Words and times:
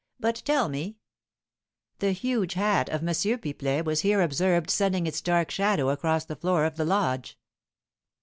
But 0.19 0.41
tell 0.45 0.67
me" 0.67 0.97
The 1.99 2.11
huge 2.11 2.55
hat 2.55 2.89
of 2.89 3.03
M. 3.03 3.09
Pipelet 3.09 3.85
was 3.85 4.01
here 4.01 4.23
observed 4.23 4.71
sending 4.71 5.05
its 5.05 5.21
dark 5.21 5.51
shadow 5.51 5.89
across 5.91 6.25
the 6.25 6.35
floor 6.35 6.65
of 6.65 6.75
the 6.75 6.85
lodge. 6.85 7.37